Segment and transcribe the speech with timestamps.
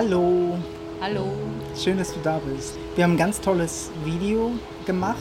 [0.00, 0.56] Hallo,
[1.00, 1.26] Hallo.
[1.76, 2.78] schön, dass du da bist.
[2.94, 4.52] Wir haben ein ganz tolles Video
[4.86, 5.18] gemacht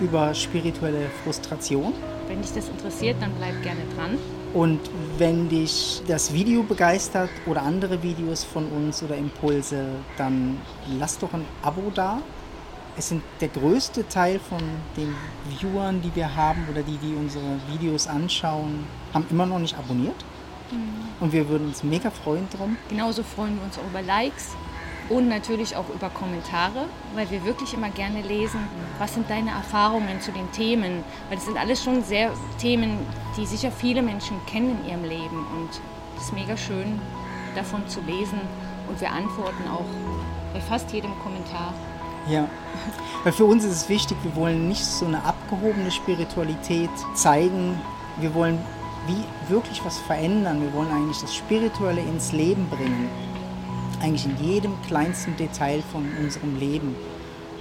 [0.00, 1.92] über spirituelle Frustration.
[2.26, 4.16] Wenn dich das interessiert, dann bleib gerne dran.
[4.54, 4.80] Und
[5.18, 9.84] wenn dich das Video begeistert oder andere Videos von uns oder Impulse,
[10.16, 10.56] dann
[10.98, 12.22] lass doch ein Abo da.
[12.96, 14.62] Es sind der größte Teil von
[14.96, 15.14] den
[15.50, 20.24] Viewern, die wir haben oder die, die unsere Videos anschauen, haben immer noch nicht abonniert.
[21.20, 22.76] Und wir würden uns mega freuen drum.
[22.88, 24.54] Genauso freuen wir uns auch über Likes
[25.08, 26.84] und natürlich auch über Kommentare,
[27.14, 28.60] weil wir wirklich immer gerne lesen,
[28.98, 31.02] was sind deine Erfahrungen zu den Themen.
[31.28, 32.98] Weil das sind alles schon sehr Themen,
[33.36, 35.46] die sicher viele Menschen kennen in ihrem Leben.
[35.56, 35.70] Und
[36.16, 37.00] es ist mega schön,
[37.54, 38.40] davon zu lesen.
[38.88, 39.86] Und wir antworten auch
[40.52, 41.72] bei fast jedem Kommentar.
[42.28, 42.46] Ja,
[43.24, 47.80] weil für uns ist es wichtig, wir wollen nicht so eine abgehobene Spiritualität zeigen.
[48.18, 48.58] Wir wollen
[49.08, 50.60] wie wirklich was verändern.
[50.60, 53.08] Wir wollen eigentlich das Spirituelle ins Leben bringen.
[54.00, 56.94] Eigentlich in jedem kleinsten Detail von unserem Leben.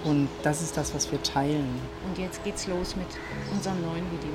[0.04, 1.82] Und das ist das, was wir teilen.
[2.08, 3.08] Und jetzt geht's los mit
[3.52, 4.34] unserem neuen Video.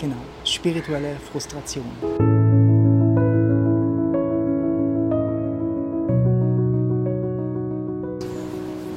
[0.00, 1.84] Genau, spirituelle Frustration.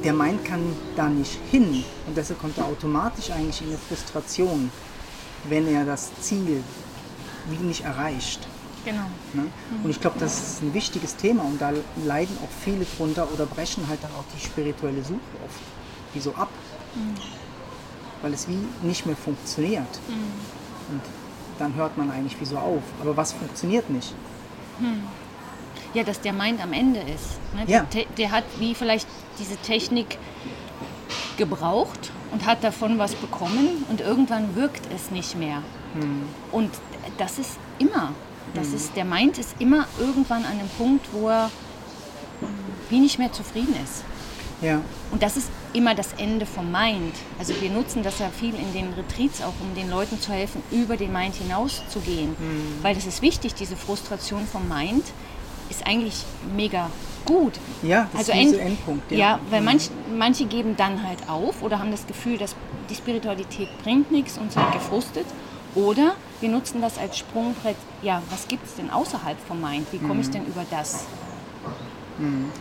[0.04, 0.60] Der Mind kann
[0.96, 4.70] da nicht hin und deshalb kommt er automatisch eigentlich in eine Frustration,
[5.48, 6.62] wenn er das Ziel
[7.50, 8.46] wie nicht erreicht.
[8.84, 9.06] Genau.
[9.34, 9.46] Ne?
[9.84, 11.70] Und ich glaube, das ist ein wichtiges Thema und da
[12.04, 15.60] leiden auch viele drunter oder brechen halt dann auch die spirituelle Suche oft
[16.14, 16.48] wie so ab,
[18.22, 20.00] weil es wie nicht mehr funktioniert.
[20.88, 21.02] Und
[21.58, 22.82] dann hört man eigentlich wie so auf.
[23.02, 24.14] Aber was funktioniert nicht?
[25.92, 27.38] Ja, dass der Mind am Ende ist.
[27.54, 27.64] Ne?
[27.66, 27.82] Ja.
[27.92, 29.06] Der, der hat wie vielleicht
[29.38, 30.18] diese Technik
[31.36, 35.62] gebraucht und hat davon was bekommen und irgendwann wirkt es nicht mehr.
[36.52, 36.70] Und
[37.20, 38.12] das ist immer.
[38.54, 41.50] Das ist, der Mind ist immer irgendwann an einem Punkt, wo er
[42.88, 44.02] wie nicht mehr zufrieden ist.
[44.62, 47.14] Ja, Und das ist immer das Ende vom Mind.
[47.38, 50.62] Also wir nutzen das ja viel in den Retreats auch, um den Leuten zu helfen,
[50.70, 52.34] über den Mind hinauszugehen.
[52.82, 55.04] Weil das ist wichtig, diese Frustration vom Mind
[55.70, 56.24] ist eigentlich
[56.54, 56.90] mega
[57.24, 57.52] gut.
[57.82, 59.18] Ja, das ist end- dieser Endpunkt, ja.
[59.18, 62.54] Ja, weil manch, manche geben dann halt auf oder haben das Gefühl, dass
[62.90, 65.26] die Spiritualität bringt nichts und sind gefrustet.
[65.74, 67.76] Oder wir nutzen das als Sprungbrett.
[68.02, 69.86] Ja, was gibt es denn außerhalb vom Mind?
[69.92, 71.04] Wie komme ich denn über das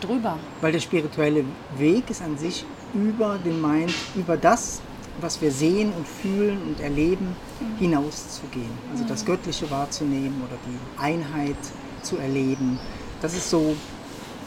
[0.02, 0.38] drüber?
[0.62, 1.44] weil der spirituelle
[1.78, 4.82] Weg ist an sich über den Mind, über das,
[5.20, 7.36] was wir sehen und fühlen und erleben,
[7.78, 8.72] hinauszugehen.
[8.92, 11.58] Also das Göttliche wahrzunehmen oder die Einheit
[12.02, 12.80] zu erleben.
[13.22, 13.76] Das ist so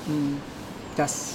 [0.07, 0.39] mh,
[0.97, 1.35] das,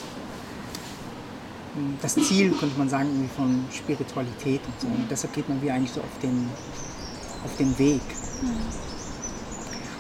[1.76, 4.88] mh, das Ziel, könnte man sagen, von Spiritualität und so.
[4.88, 6.50] Und deshalb geht man wie eigentlich so auf den,
[7.44, 8.02] auf den Weg.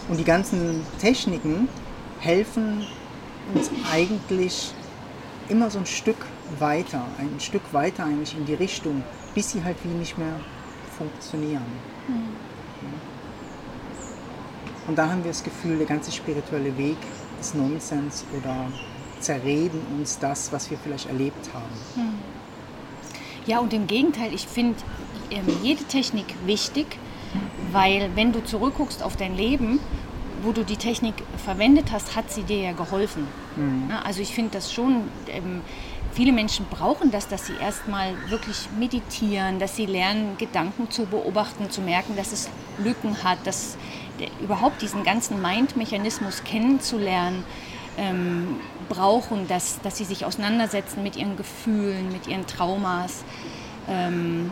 [0.09, 1.67] Und die ganzen Techniken
[2.19, 2.85] helfen
[3.53, 4.73] uns eigentlich
[5.49, 6.25] immer so ein Stück
[6.59, 9.03] weiter, ein Stück weiter eigentlich in die Richtung,
[9.33, 10.39] bis sie halt wie nicht mehr
[10.97, 11.65] funktionieren.
[14.87, 16.97] Und da haben wir das Gefühl, der ganze spirituelle Weg
[17.39, 18.71] ist Nonsens oder
[19.19, 22.19] zerreden uns das, was wir vielleicht erlebt haben.
[23.45, 24.77] Ja, und im Gegenteil, ich finde
[25.31, 26.99] ähm, jede Technik wichtig,
[27.71, 29.79] weil wenn du zurückguckst auf dein Leben,
[30.41, 33.27] wo du die Technik verwendet hast, hat sie dir ja geholfen.
[33.89, 35.61] Na, also ich finde das schon, ähm,
[36.13, 41.69] viele Menschen brauchen das, dass sie erstmal wirklich meditieren, dass sie lernen, Gedanken zu beobachten,
[41.69, 43.77] zu merken, dass es Lücken hat, dass
[44.19, 47.43] der, überhaupt diesen ganzen Mind-Mechanismus kennenzulernen,
[47.97, 48.59] ähm,
[48.89, 53.23] brauchen, dass, dass sie sich auseinandersetzen mit ihren Gefühlen, mit ihren Traumas,
[53.89, 54.51] ähm,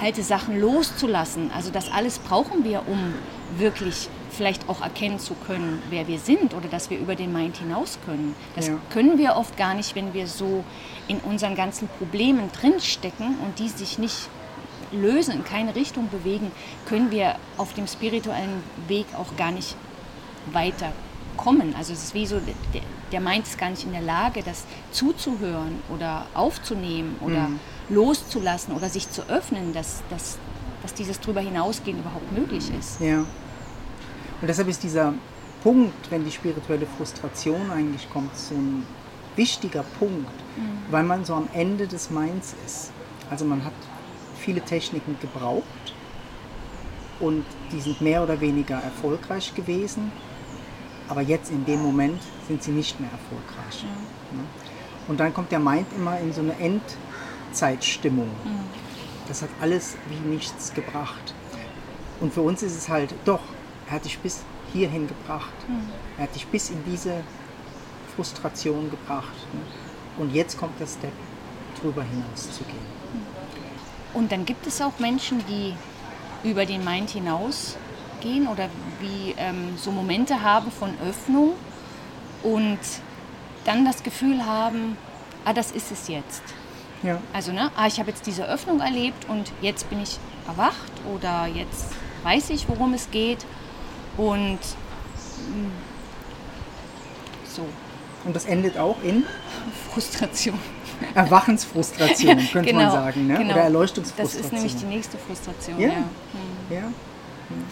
[0.00, 1.50] alte Sachen loszulassen.
[1.54, 3.14] Also das alles brauchen wir, um
[3.58, 7.56] wirklich vielleicht auch erkennen zu können, wer wir sind oder dass wir über den Mind
[7.58, 8.34] hinaus können.
[8.56, 8.74] Das Ja.
[8.90, 10.64] können wir oft gar nicht, wenn wir so
[11.08, 14.28] in unseren ganzen Problemen drinstecken und die sich nicht
[14.92, 16.50] lösen, in keine Richtung bewegen,
[16.86, 19.76] können wir auf dem spirituellen Weg auch gar nicht
[20.52, 21.74] weiterkommen.
[21.76, 22.82] Also es ist wie so, der,
[23.12, 27.48] der Mind ist gar nicht in der Lage, das zuzuhören oder aufzunehmen oder
[27.90, 30.38] loszulassen oder sich zu öffnen, dass, dass,
[30.82, 33.00] dass dieses drüber hinausgehen überhaupt möglich ist.
[33.00, 33.18] Ja.
[33.18, 35.12] Und deshalb ist dieser
[35.62, 38.86] Punkt, wenn die spirituelle Frustration eigentlich kommt, so ein
[39.36, 40.32] wichtiger Punkt,
[40.90, 42.90] weil man so am Ende des Minds ist.
[43.28, 43.72] Also man hat
[44.38, 45.94] viele Techniken gebraucht
[47.20, 50.10] und die sind mehr oder weniger erfolgreich gewesen,
[51.08, 53.84] aber jetzt in dem Moment sind sie nicht mehr erfolgreich.
[54.32, 54.44] Ne?
[55.08, 56.54] Und dann kommt der Mind immer in so eine
[57.50, 58.30] Endzeitstimmung.
[59.26, 61.34] Das hat alles wie nichts gebracht.
[62.20, 63.40] Und für uns ist es halt, doch,
[63.86, 64.42] er hat dich bis
[64.72, 65.52] hierhin gebracht.
[66.16, 67.22] Er hat dich bis in diese
[68.14, 69.34] Frustration gebracht.
[69.52, 69.60] Ne?
[70.18, 71.12] Und jetzt kommt der Step,
[71.80, 73.00] drüber hinaus zu gehen.
[74.12, 75.74] Und dann gibt es auch Menschen, die
[76.42, 78.68] über den Mind hinausgehen oder
[79.00, 81.52] wie ähm, so Momente haben von Öffnung
[82.42, 82.78] und
[83.64, 84.96] dann das Gefühl haben,
[85.44, 86.42] ah, das ist es jetzt.
[87.02, 87.18] Ja.
[87.32, 91.46] Also, ne, ah, ich habe jetzt diese Öffnung erlebt und jetzt bin ich erwacht oder
[91.46, 91.86] jetzt
[92.24, 93.44] weiß ich, worum es geht
[94.16, 95.70] und mh,
[97.54, 97.64] so.
[98.24, 99.24] Und das endet auch in
[99.90, 100.58] Frustration.
[101.14, 103.26] Erwachensfrustration, könnte Genau, man sagen.
[103.26, 103.38] Ne?
[103.38, 103.52] genau.
[103.54, 104.42] Oder Erleuchtungsfrustration.
[104.42, 105.80] Das ist nämlich die nächste Frustration.
[105.80, 105.88] Ja.
[105.88, 105.94] Ja.
[105.94, 106.76] Hm.
[106.76, 106.82] Ja.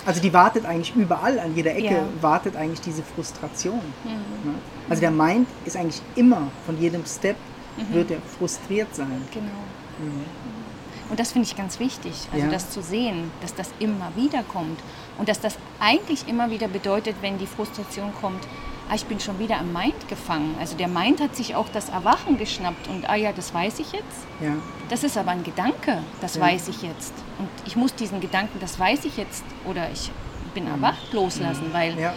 [0.07, 2.03] Also die wartet eigentlich überall, an jeder Ecke Ja.
[2.21, 3.81] wartet eigentlich diese Frustration.
[4.05, 4.55] Ne?
[4.89, 7.37] Also der Mind ist eigentlich immer, von jedem Step
[7.91, 9.23] wird er frustriert sein.
[9.33, 9.49] Genau.
[11.11, 12.53] Und das finde ich ganz wichtig, also Ja.
[12.53, 14.79] das zu sehen, dass das immer wieder kommt
[15.17, 18.47] und dass das eigentlich immer wieder bedeutet, wenn die Frustration kommt,
[18.91, 20.55] ah, ich bin schon wieder am Mind gefangen.
[20.61, 23.93] Also der Mind hat sich auch das Erwachen geschnappt und ah ja, das weiß ich
[23.93, 24.27] jetzt.
[24.41, 24.53] Ja.
[24.91, 26.43] Das ist aber ein Gedanke, das Ja.
[26.43, 27.15] weiß ich jetzt.
[27.39, 30.11] Und ich muss diesen Gedanken, das weiß ich jetzt oder ich
[30.53, 32.01] bin erwacht, loslassen, weil Mhm.
[32.01, 32.15] Ja.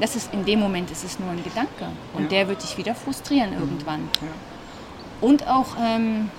[0.00, 2.28] das ist in dem Moment ist es nur ein Gedanke und Ja.
[2.28, 4.08] der wird dich wieder frustrieren irgendwann.
[5.22, 6.30] Und auch ähm,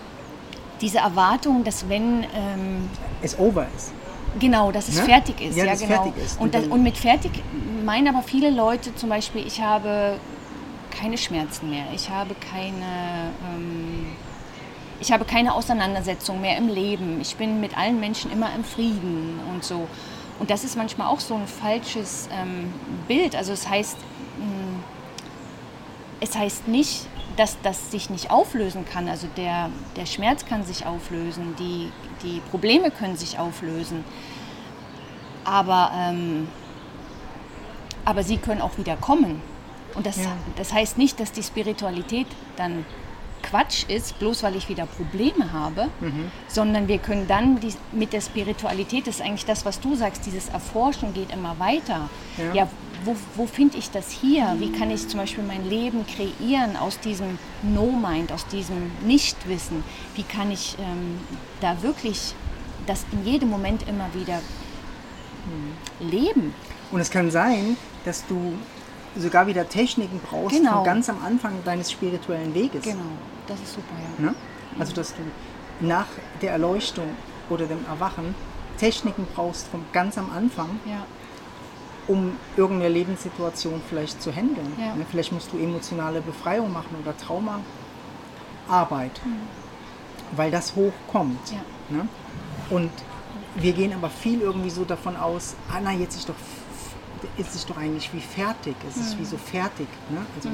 [0.81, 2.89] diese Erwartung, dass wenn ähm,
[3.23, 3.91] Es over ist.
[4.39, 5.05] genau, dass es Ne?
[5.05, 6.13] fertig ist, Ja, ja, genau.
[6.23, 6.39] ist.
[6.39, 7.31] Und, das, und mit fertig
[7.83, 10.17] meinen aber viele Leute zum Beispiel, ich habe
[10.91, 14.05] keine Schmerzen mehr, ich habe keine ähm,
[14.99, 17.19] ich habe keine Auseinandersetzung mehr im Leben.
[17.19, 19.87] Ich bin mit allen Menschen immer im Frieden und so.
[20.39, 22.71] Und das ist manchmal auch so ein falsches ähm,
[23.07, 23.35] Bild.
[23.35, 24.79] Also es heißt, mh,
[26.21, 29.07] es heißt nicht, dass das sich nicht auflösen kann.
[29.07, 31.91] Also der, der Schmerz kann sich auflösen, die,
[32.23, 34.03] die Probleme können sich auflösen.
[35.45, 36.47] Aber, ähm,
[38.05, 39.41] aber sie können auch wieder kommen.
[39.95, 40.31] Und das, Ja.
[40.55, 42.85] das heißt nicht, dass die Spiritualität dann
[43.43, 45.89] Quatsch ist, bloß weil ich wieder Probleme habe,
[46.47, 50.25] sondern wir können dann die, mit der Spiritualität, das ist eigentlich das, was du sagst,
[50.25, 52.09] dieses Erforschen geht immer weiter.
[52.37, 52.53] Ja.
[52.53, 52.67] Ja,
[53.05, 54.55] wo, wo finde ich das hier?
[54.59, 59.83] Wie kann ich zum Beispiel mein Leben kreieren aus diesem No-Mind, aus diesem Nichtwissen?
[60.15, 61.19] Wie kann ich ähm,
[61.61, 62.33] da wirklich
[62.87, 64.39] das in jedem Moment immer wieder
[65.99, 66.53] leben?
[66.91, 68.53] Und es kann sein, dass du
[69.15, 70.77] sogar wieder Techniken brauchst Genau.
[70.77, 72.83] von ganz am Anfang deines spirituellen Weges.
[72.83, 72.99] Genau,
[73.47, 74.25] das ist super, ja.
[74.25, 74.35] Ne?
[74.79, 75.21] Also dass du
[75.85, 76.07] nach
[76.41, 77.05] der Erleuchtung
[77.49, 78.33] oder dem Erwachen
[78.77, 81.05] Techniken brauchst von ganz am Anfang, Ja,
[82.07, 84.73] um irgendeine Lebenssituation vielleicht zu handeln.
[84.79, 84.95] Ja.
[84.95, 85.05] Ne?
[85.09, 89.21] Vielleicht musst du emotionale Befreiung machen oder Traumaarbeit,
[90.35, 91.51] weil das hochkommt.
[91.51, 91.97] Ja.
[91.97, 92.07] Ne?
[92.69, 92.91] Und
[93.55, 96.35] wir gehen aber viel irgendwie so davon aus, ah na, jetzt ist doch,
[97.37, 99.87] ist es doch eigentlich wie fertig, es ist wie so fertig.
[100.09, 100.17] Ne?
[100.35, 100.49] Also,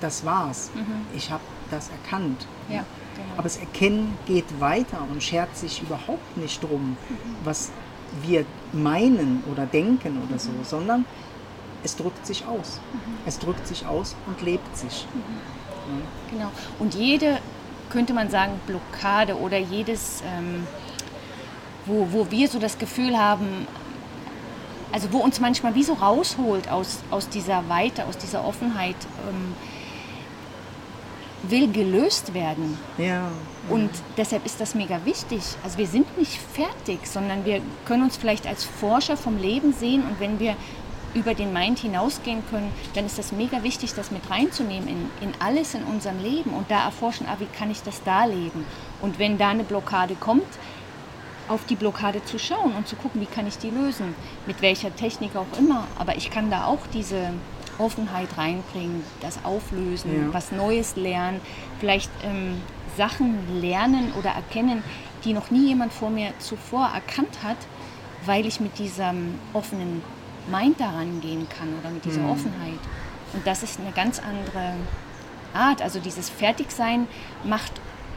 [0.00, 0.70] Das war's.
[1.16, 2.46] Ich habe das erkannt.
[2.68, 2.84] ja, ne?
[3.16, 3.28] genau.
[3.34, 6.96] Aber das Erkennen geht weiter und schert sich überhaupt nicht drum,
[7.44, 7.70] was
[8.22, 11.04] wir meinen oder denken oder so, sondern
[11.82, 12.80] es drückt sich aus.
[13.26, 15.06] Es drückt sich aus und lebt sich.
[16.30, 16.50] Genau.
[16.78, 17.38] Und jede,
[17.90, 20.66] könnte man sagen, Blockade oder jedes, ähm,
[21.86, 23.66] wo, wo wir so das Gefühl haben,
[24.92, 28.96] also wo uns manchmal wie so rausholt aus, aus dieser Weite, aus dieser Offenheit,
[29.28, 29.54] ähm,
[31.50, 32.78] will gelöst werden.
[32.98, 33.30] Ja.
[33.68, 35.40] Und deshalb ist das mega wichtig.
[35.62, 40.02] Also wir sind nicht fertig, sondern wir können uns vielleicht als Forscher vom Leben sehen
[40.02, 40.56] und wenn wir
[41.14, 45.32] über den Mind hinausgehen können, dann ist das mega wichtig, das mit reinzunehmen in, in
[45.38, 48.66] alles in unserem Leben und da erforschen, ah, wie kann ich das da leben?
[49.00, 50.42] Und wenn da eine Blockade kommt,
[51.48, 54.14] auf die Blockade zu schauen und zu gucken, wie kann ich die lösen,
[54.46, 55.86] mit welcher Technik auch immer.
[55.98, 57.30] Aber ich kann da auch diese
[57.78, 60.34] Offenheit reinbringen, das Auflösen, Ja.
[60.34, 61.40] was Neues lernen,
[61.80, 62.60] vielleicht ähm,
[62.96, 64.82] Sachen lernen oder erkennen,
[65.24, 67.56] die noch nie jemand vor mir zuvor erkannt hat,
[68.26, 70.02] weil ich mit diesem offenen
[70.50, 72.78] Mind daran gehen kann oder mit dieser Offenheit.
[73.32, 74.74] Und das ist eine ganz andere
[75.54, 75.82] Art.
[75.82, 77.08] Also dieses Fertigsein
[77.44, 77.72] macht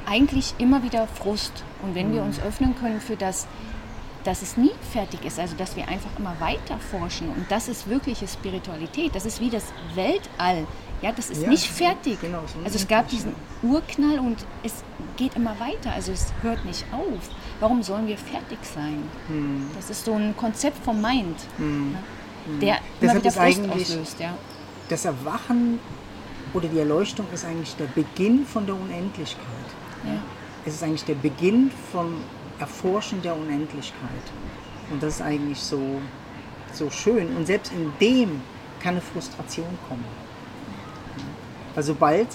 [0.05, 1.63] eigentlich immer wieder Frust.
[1.81, 3.47] Und wenn wir uns öffnen können für das,
[4.27, 7.89] dass es nie fertig ist, also dass wir einfach immer weiter forschen und das ist
[7.89, 9.63] wirkliche Spiritualität, das ist wie das
[9.95, 10.67] Weltall.
[11.01, 12.19] Ja, das ist Ja, nicht fertig.
[12.19, 14.83] genau, so also es gab es, diesen Urknall und es
[15.15, 17.29] geht immer weiter, also es hört nicht auf.
[17.61, 19.01] Warum sollen wir fertig sein?
[19.27, 19.69] Hm.
[19.75, 21.97] Das ist so ein Konzept vom Mind, ne,
[22.59, 24.19] der immer Deshalb wieder Frust auslöst.
[24.19, 24.37] Ja.
[24.89, 25.79] Das Erwachen
[26.53, 29.69] oder die Erleuchtung ist eigentlich der Beginn von der Unendlichkeit.
[30.03, 30.19] Ja.
[30.65, 32.15] Es ist eigentlich der Beginn vom
[32.59, 34.25] Erforschen der Unendlichkeit.
[34.91, 36.01] Und das ist eigentlich so,
[36.73, 37.35] so schön.
[37.35, 38.41] Und selbst in dem
[38.79, 40.05] kann eine Frustration kommen.
[41.75, 42.27] Weil sobald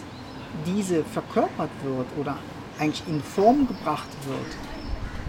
[0.66, 2.38] diese verkörpert wird oder
[2.78, 4.56] eigentlich in Form gebracht wird,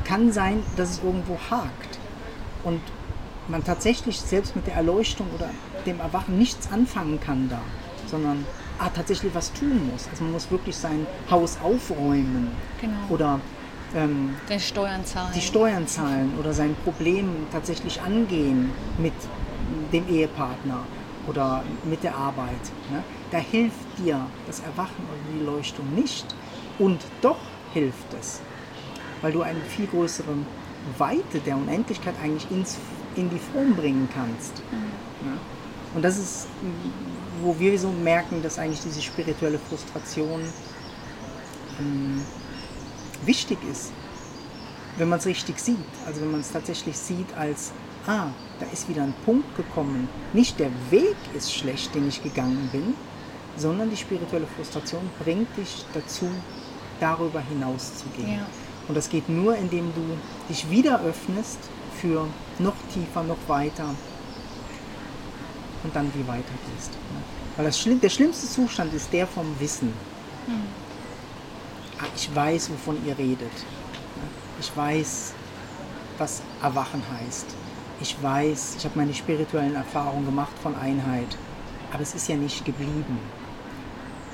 [0.06, 2.00] kann sein, dass es irgendwo hakt.
[2.64, 2.82] Und
[3.48, 5.50] man tatsächlich selbst mit der Erleuchtung oder
[5.86, 7.62] dem Erwachen nichts anfangen kann da,
[8.08, 8.46] sondern
[8.80, 10.08] ah, tatsächlich was tun muss.
[10.10, 12.94] Also man muss wirklich sein Haus aufräumen Genau.
[13.10, 13.40] oder
[13.96, 15.32] ähm, Die Steuern zahlen.
[15.36, 19.14] die Steuern zahlen oder sein Problem tatsächlich angehen mit
[19.92, 20.80] dem Ehepartner
[21.28, 22.62] oder mit der Arbeit.
[22.92, 23.04] Ne?
[23.32, 26.26] Da hilft dir das Erwachen oder die Leuchtung nicht.
[26.80, 27.38] Und doch
[27.74, 28.42] hilft es,
[29.22, 30.36] weil du eine viel größere
[30.98, 32.78] Weite der Unendlichkeit eigentlich ins,
[33.16, 34.58] in die Form bringen kannst.
[35.24, 35.38] Ne?
[35.96, 36.48] Und das ist,
[37.42, 40.42] wo wir so merken, dass eigentlich diese spirituelle Frustration
[41.80, 42.22] ähm,
[43.26, 43.92] wichtig ist,
[44.98, 45.78] wenn man es richtig sieht.
[46.06, 47.72] Also wenn man es tatsächlich sieht als,
[48.08, 48.28] ah,
[48.60, 50.08] da ist wieder ein Punkt gekommen.
[50.34, 52.94] Nicht der Weg ist schlecht, den ich gegangen bin,
[53.58, 56.30] sondern die spirituelle Frustration bringt dich dazu,
[57.00, 58.38] darüber hinaus zu gehen.
[58.38, 58.46] Ja.
[58.88, 60.02] Und das geht nur, indem du
[60.50, 61.60] dich wieder öffnest
[62.00, 62.28] für
[62.60, 63.96] noch tiefer, noch weiter
[65.84, 66.92] und dann wie weiter gehst.
[67.56, 69.94] Weil das der schlimmste Zustand ist der vom Wissen.
[70.48, 70.52] Ah,
[72.16, 73.52] ich weiß, wovon ihr redet.
[74.60, 75.34] Ich weiß,
[76.18, 77.46] was Erwachen heißt.
[78.02, 81.38] Ich weiß, ich habe meine spirituellen Erfahrungen gemacht von Einheit.
[81.92, 83.20] Aber es ist ja nicht geblieben.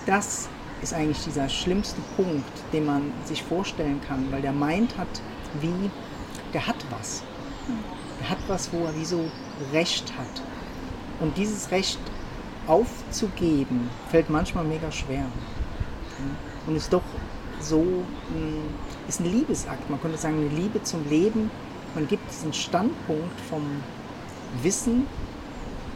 [0.05, 0.47] Das
[0.81, 5.21] ist eigentlich dieser schlimmste Punkt, den man sich vorstellen kann, weil der meint hat,
[5.59, 5.91] wie,
[6.53, 7.23] der hat was.
[8.21, 9.29] Er hat was, wo er wie so
[9.73, 10.41] Recht hat.
[11.19, 11.99] Und dieses Recht
[12.67, 15.25] aufzugeben, fällt manchmal mega schwer.
[16.65, 17.03] Und ist doch
[17.59, 18.05] so, mh,
[19.07, 19.89] ist ein Liebesakt.
[19.89, 21.51] Man könnte sagen, eine Liebe zum Leben.
[21.95, 23.63] Man gibt diesen Standpunkt vom
[24.61, 25.07] Wissen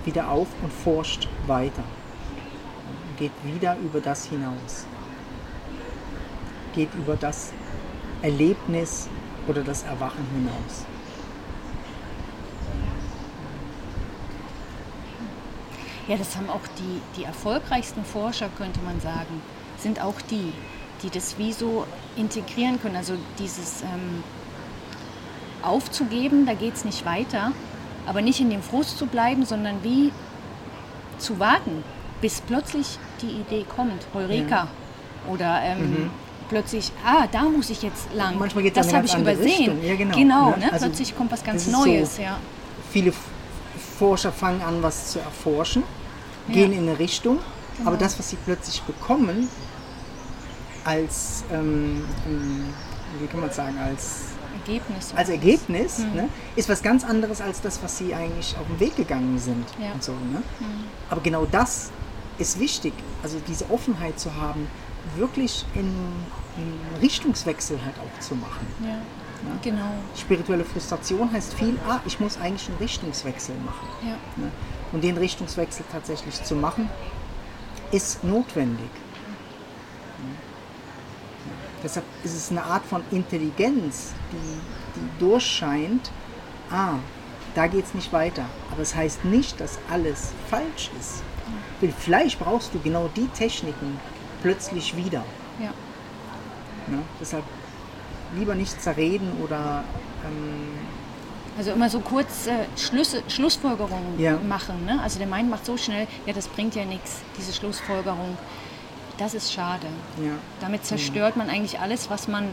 [0.06, 1.84] wieder auf und forscht weiter.
[3.18, 4.86] Geht wieder über das hinaus.
[6.74, 7.54] Geht über das
[8.22, 9.08] Erlebnis
[9.48, 10.86] oder das Erwachen hinaus.
[16.08, 19.42] Ja, das haben auch die, die erfolgreichsten Forscher, könnte man sagen,
[19.78, 20.52] sind auch die,
[21.04, 22.96] die das wie so integrieren können.
[22.96, 24.24] Also dieses ähm,
[25.62, 27.52] aufzugeben, da geht es nicht weiter,
[28.06, 30.12] aber nicht in dem Frust zu bleiben, sondern wie
[31.18, 31.84] zu warten,
[32.22, 34.06] bis plötzlich die Idee kommt.
[34.14, 34.68] Heureka.
[35.32, 36.10] Oder ähm,
[36.50, 38.38] plötzlich, ah, da muss ich jetzt lang.
[38.38, 39.82] Manchmal geht's das habe ich übersehen.
[39.84, 40.16] Ja, genau.
[40.18, 40.58] genau Ne?
[40.66, 40.74] ne?
[40.74, 42.18] Also, plötzlich kommt was ganz ist so- Neues.
[42.18, 42.38] Ja.
[42.92, 43.14] Viele
[43.98, 45.84] Forscher fangen an, was zu erforschen,
[46.50, 46.80] gehen Ja.
[46.80, 47.40] in eine Richtung,
[47.82, 48.00] aber Genau.
[48.04, 49.48] das, was sie plötzlich bekommen,
[50.84, 52.66] als, ähm, ähm,
[53.20, 54.22] wie kann man sagen, als,
[54.66, 55.14] Ergebnis.
[55.16, 56.14] als Ergebnis, Mhm.
[56.16, 59.66] ne, ist was ganz anderes als das, was sie eigentlich auf den Weg gegangen sind.
[59.80, 59.88] Ja.
[59.90, 59.94] Mhm.
[59.94, 60.44] Und so, ne?
[61.10, 61.92] Aber genau das
[62.38, 64.68] ist wichtig, also diese Offenheit zu haben,
[65.18, 65.82] wirklich in,
[66.56, 68.68] einen Richtungswechsel halt auch zu machen.
[68.84, 68.98] Ja.
[69.62, 69.92] Genau.
[70.16, 73.88] Spirituelle Frustration heißt viel, ah, ich muss eigentlich einen Richtungswechsel machen.
[74.02, 74.16] Ja.
[74.42, 74.50] Ne?
[74.94, 76.90] Und den Richtungswechsel tatsächlich zu machen,
[77.92, 78.90] ist notwendig.
[80.20, 80.24] Ja.
[81.84, 86.12] Deshalb ist es eine Art von Intelligenz, die, die durchscheint,
[86.72, 86.94] ah,
[87.56, 88.46] da geht es nicht weiter.
[88.72, 91.24] Aber es heißt nicht, dass alles falsch ist.
[91.82, 94.00] Weil Vielleicht brauchst du genau die Techniken
[94.42, 95.24] plötzlich wieder.
[95.60, 95.72] Ja.
[96.88, 97.02] Ne?
[97.20, 97.44] Deshalb
[98.36, 99.84] lieber nicht zerreden oder
[100.26, 100.78] ähm,
[101.58, 104.38] Also immer so kurz äh, Schlüsse, Schlussfolgerungen Ja.
[104.48, 104.86] machen.
[104.86, 105.00] Ne?
[105.04, 108.38] Also der Mind macht so schnell, ja, das bringt ja nichts, diese Schlussfolgerung.
[109.18, 109.88] Das ist schade.
[110.24, 112.46] ja, Damit zerstört man eigentlich alles, was man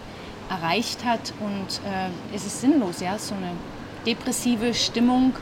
[0.50, 3.52] erreicht hat und äh, es ist sinnlos, ja, so eine
[4.06, 5.32] depressive Stimmung,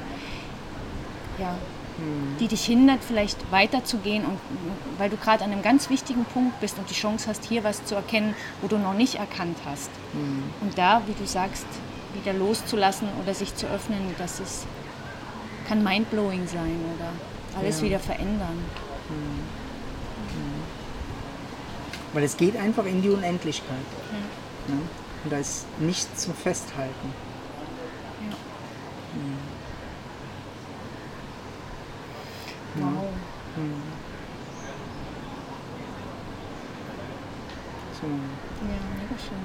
[1.39, 1.55] ja,
[2.39, 4.39] die dich hindert, vielleicht weiterzugehen und
[4.99, 7.85] weil du gerade an einem ganz wichtigen Punkt bist und die Chance hast, hier was
[7.87, 9.91] zu erkennen, wo du noch nicht erkannt hast.
[10.61, 11.67] Und da, wie du sagst,
[12.15, 14.67] wieder loszulassen oder sich zu öffnen, das ist,
[15.67, 17.87] kann mindblowing sein oder alles Ja.
[17.87, 18.63] wieder verändern.
[22.13, 23.77] Weil es geht einfach in die Unendlichkeit.
[24.69, 24.79] Ne?
[25.25, 27.13] Und da ist nichts zum Festhalten.
[28.23, 28.37] Ja.
[29.21, 29.39] Mhm.
[32.95, 33.05] Wow.
[38.01, 38.07] So.
[38.07, 39.39] Ja, mega schön.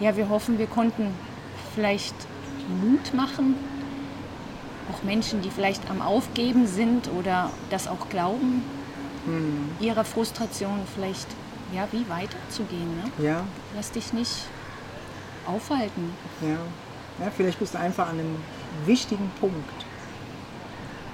[0.00, 1.08] Ja, wir hoffen, wir konnten
[1.74, 2.14] vielleicht
[2.80, 3.56] Mut machen.
[4.90, 8.64] Auch Menschen, die vielleicht am Aufgeben sind oder das auch glauben,
[9.80, 11.28] ihrer Frustration vielleicht
[11.72, 12.96] ja, wie weiterzugehen.
[12.96, 13.24] Ne?
[13.24, 14.46] Ja, Lass dich nicht
[15.46, 16.14] aufhalten.
[16.40, 16.58] ja.
[17.22, 18.36] Ja, vielleicht bist du einfach an einem
[18.86, 19.84] wichtigen Punkt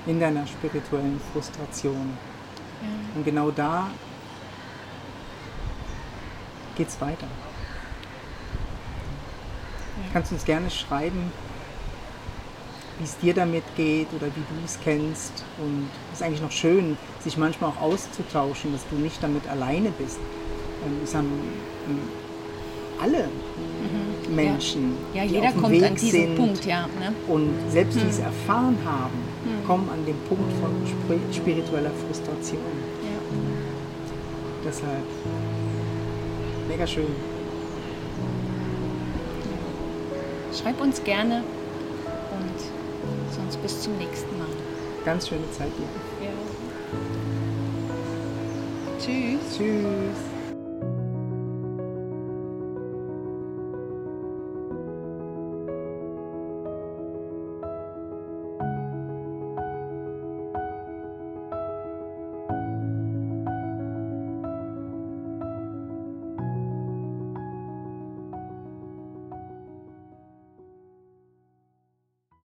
[0.06, 2.16] in deiner spirituellen Frustration.
[2.80, 2.88] Ja.
[3.16, 3.90] Und genau da
[6.76, 7.26] geht es weiter.
[10.06, 11.32] Du kannst uns gerne schreiben,
[12.98, 15.44] wie es dir damit geht oder wie du es kennst.
[15.58, 19.90] Und es ist eigentlich noch schön, sich manchmal auch auszutauschen, dass du nicht damit alleine
[19.90, 20.20] bist.
[20.88, 21.30] Ähm, es haben
[21.88, 21.98] ähm,
[23.00, 24.34] alle mhm.
[24.34, 25.22] Menschen, ja.
[25.22, 26.88] ja jeder kommt Weg an diesen sind Punkt, ja.
[26.98, 27.14] Ne?
[27.28, 28.24] Und selbst die es mhm.
[28.24, 29.66] erfahren haben, mhm.
[29.66, 30.70] kommen an den Punkt von
[31.32, 32.60] spiritueller Frustration.
[34.64, 35.04] Deshalb
[36.68, 37.06] mega schön.
[40.52, 41.42] Schreib uns gerne
[42.32, 44.48] und sonst bis zum nächsten Mal.
[45.04, 46.26] Ganz schöne Zeit dir.
[46.26, 46.32] Ja.
[48.98, 49.56] Tschüss.
[49.56, 50.37] Tschüss.